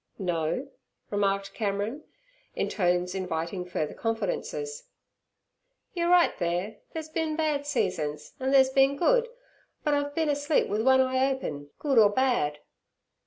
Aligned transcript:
'No?' 0.17 0.67
remarked 1.11 1.53
Cameron, 1.53 2.05
in 2.55 2.69
tones 2.69 3.13
inviting 3.13 3.65
further 3.65 3.93
confidences. 3.93 4.85
'Yer 5.93 6.07
right 6.09 6.33
theere; 6.35 6.77
theere's 6.91 7.07
bin 7.09 7.35
bad 7.35 7.67
seasons, 7.67 8.33
and 8.39 8.51
theere's 8.51 8.71
bin 8.71 8.97
good, 8.97 9.27
but 9.83 9.93
I've 9.93 10.15
bin 10.15 10.27
asleep 10.29 10.67
with 10.69 10.81
one 10.81 11.01
eye 11.01 11.29
open, 11.31 11.69
good 11.77 11.99
or 11.99 12.09
bad.' 12.09 12.57